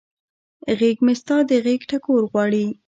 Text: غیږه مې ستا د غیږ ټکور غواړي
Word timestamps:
غیږه 0.79 1.03
مې 1.05 1.13
ستا 1.21 1.35
د 1.49 1.51
غیږ 1.65 1.81
ټکور 1.89 2.21
غواړي 2.31 2.65